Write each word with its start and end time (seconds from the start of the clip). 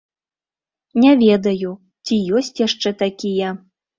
Не 1.03 1.11
ведаю, 1.23 1.75
ці 2.07 2.19
ёсць 2.39 2.61
яшчэ 2.67 2.89
такія. 3.05 3.53